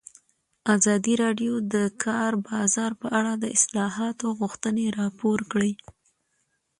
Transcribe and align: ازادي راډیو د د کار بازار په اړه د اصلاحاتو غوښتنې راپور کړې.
ازادي 0.75 1.13
راډیو 1.23 1.53
د 1.61 1.63
د 1.73 1.75
کار 2.03 2.31
بازار 2.47 2.91
په 3.01 3.07
اړه 3.19 3.31
د 3.37 3.45
اصلاحاتو 3.57 4.27
غوښتنې 4.39 4.85
راپور 4.99 5.39
کړې. 5.51 5.71